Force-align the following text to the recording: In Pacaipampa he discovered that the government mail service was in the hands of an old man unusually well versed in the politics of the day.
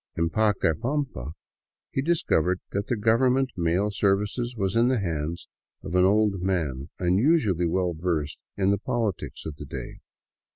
In 0.17 0.31
Pacaipampa 0.31 1.33
he 1.91 2.01
discovered 2.01 2.59
that 2.71 2.87
the 2.87 2.95
government 2.95 3.51
mail 3.55 3.91
service 3.91 4.35
was 4.57 4.75
in 4.75 4.87
the 4.87 4.97
hands 4.99 5.47
of 5.83 5.93
an 5.93 6.05
old 6.05 6.41
man 6.41 6.89
unusually 6.97 7.67
well 7.67 7.93
versed 7.95 8.39
in 8.57 8.71
the 8.71 8.79
politics 8.79 9.45
of 9.45 9.57
the 9.57 9.65
day. 9.65 9.99